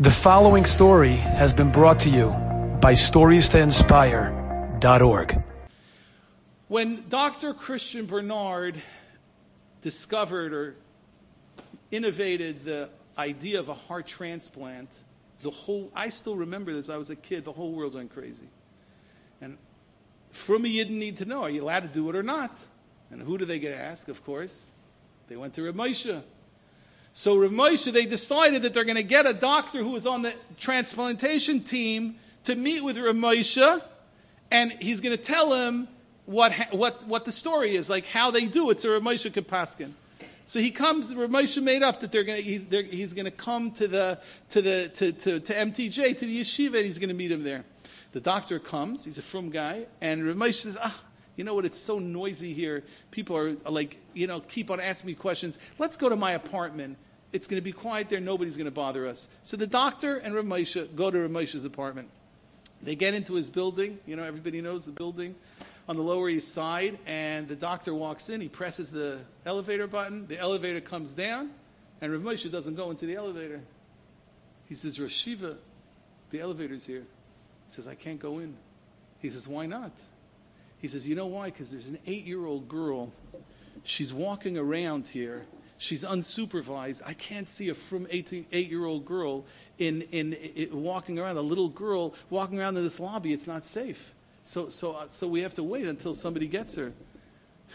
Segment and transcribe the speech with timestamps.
[0.00, 2.28] The following story has been brought to you
[2.80, 5.44] by StoriesToInspire.org.
[6.68, 7.52] When Dr.
[7.52, 8.80] Christiaan Barnard
[9.82, 10.76] discovered or
[11.90, 14.96] innovated the idea of a heart transplant,
[15.42, 18.46] the whole, I still remember this, I was a kid, the whole world went crazy.
[19.40, 19.58] And
[20.30, 22.56] from you didn't need to know, are you allowed to do it or not?
[23.10, 24.70] And who do they get to ask, of course?
[25.26, 26.22] They went to Rav Moshe.
[27.18, 30.22] So Rav Moshe, they decided that they're going to get a doctor who was on
[30.22, 33.82] the transplantation team to meet with Rav Moshe,
[34.52, 35.88] and he's going to tell him
[36.26, 39.48] what, what, what the story is, like how they do it, so Rav Moshe could
[39.48, 39.94] paskin.
[40.46, 43.24] So he comes, Rav Moshe made up that they're going to, he's, they're, he's going
[43.24, 47.00] to come to the, to the, to, to, to MTJ, to the yeshiva, and he's
[47.00, 47.64] going to meet him there.
[48.12, 51.02] The doctor comes, he's a frum guy, and Rav Moshe says, ah,
[51.34, 52.84] you know what, it's so noisy here.
[53.10, 55.58] People are like, you know, keep on asking me questions.
[55.80, 56.96] Let's go to my apartment.
[57.32, 58.20] It's going to be quiet there.
[58.20, 59.28] Nobody's going to bother us.
[59.42, 60.48] So the doctor and Rav
[60.96, 62.08] go to Rav apartment.
[62.82, 63.98] They get into his building.
[64.06, 65.34] You know, everybody knows the building
[65.88, 66.98] on the Lower East Side.
[67.06, 68.40] And the doctor walks in.
[68.40, 70.26] He presses the elevator button.
[70.26, 71.50] The elevator comes down.
[72.00, 73.60] And Rav doesn't go into the elevator.
[74.68, 75.26] He says, Rosh
[76.30, 77.06] the elevator's here.
[77.66, 78.54] He says, I can't go in.
[79.20, 79.92] He says, why not?
[80.80, 81.46] He says, you know why?
[81.50, 83.12] Because there's an eight-year-old girl.
[83.82, 85.46] She's walking around here
[85.78, 87.02] She's unsupervised.
[87.06, 89.44] I can't see a from eight year old girl
[89.78, 93.32] in, in, in, walking around, a little girl walking around in this lobby.
[93.32, 94.12] It's not safe.
[94.42, 96.92] So, so, uh, so we have to wait until somebody gets her.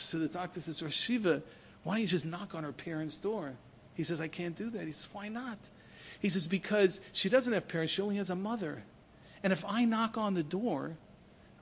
[0.00, 1.42] So the doctor says, Rosh Yeshiva,
[1.84, 3.54] why don't you just knock on her parents' door?
[3.94, 4.84] He says, I can't do that.
[4.84, 5.58] He says, why not?
[6.20, 8.82] He says, because she doesn't have parents, she only has a mother.
[9.42, 10.96] And if I knock on the door,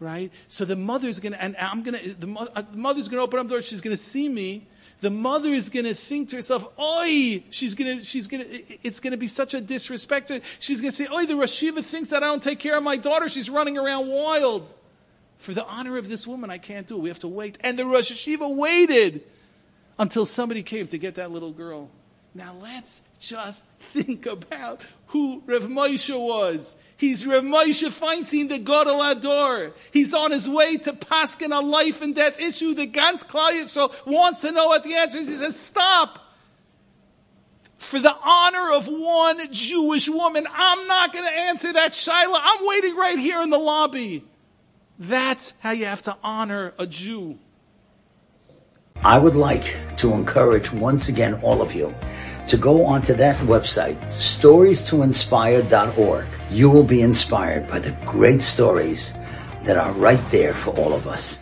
[0.01, 0.31] right?
[0.49, 3.55] So the mother's gonna, and I'm gonna, the, uh, the mother's gonna open up the
[3.55, 4.67] door, she's gonna see me,
[5.01, 8.79] the mother is going to think to herself, "Oi!" She's going to, she's going to,
[8.83, 10.33] it's going to be such a disrespect.
[10.59, 12.83] She's going to say, "Oi!" The Rosh Yeshiva thinks that I don't take care of
[12.83, 13.29] my daughter.
[13.29, 14.73] She's running around wild.
[15.37, 17.01] For the honor of this woman, I can't do it.
[17.01, 17.59] We have to wait.
[17.61, 19.25] And the Rosh Yeshiva waited
[19.99, 21.91] until somebody came to get that little girl.
[22.35, 26.77] Now let's just think about who Rav Moshe was.
[26.97, 29.73] He's Rav Moshe Feinstein, the Gadol Hador.
[29.93, 32.75] He's on his way to Paskin a life and death issue.
[32.75, 33.25] The Gans
[33.71, 35.29] so wants to know what the answer is.
[35.29, 36.21] He says, stop.
[37.79, 42.39] For the honor of one Jewish woman, I'm not going to answer that shaila.
[42.41, 44.25] I'm waiting right here in the lobby.
[44.99, 47.39] That's how you have to honor a Jew.
[49.03, 51.95] I would like to encourage once again all of you
[52.49, 56.27] to go onto that website, stories2inspire.org.
[56.51, 59.15] You will be inspired by the great stories
[59.65, 61.41] that are right there for all of us.